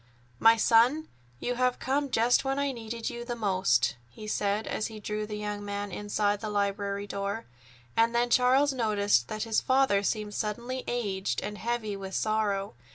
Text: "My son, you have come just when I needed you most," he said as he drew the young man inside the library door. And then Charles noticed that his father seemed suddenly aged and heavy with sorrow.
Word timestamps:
"My 0.39 0.57
son, 0.57 1.09
you 1.39 1.53
have 1.53 1.77
come 1.77 2.09
just 2.09 2.43
when 2.43 2.57
I 2.57 2.71
needed 2.71 3.11
you 3.11 3.23
most," 3.37 3.97
he 4.09 4.25
said 4.27 4.65
as 4.65 4.87
he 4.87 4.99
drew 4.99 5.27
the 5.27 5.37
young 5.37 5.63
man 5.63 5.91
inside 5.91 6.41
the 6.41 6.49
library 6.49 7.05
door. 7.05 7.45
And 7.95 8.15
then 8.15 8.31
Charles 8.31 8.73
noticed 8.73 9.27
that 9.27 9.43
his 9.43 9.61
father 9.61 10.01
seemed 10.01 10.33
suddenly 10.33 10.83
aged 10.87 11.39
and 11.43 11.55
heavy 11.55 11.95
with 11.95 12.15
sorrow. 12.15 12.73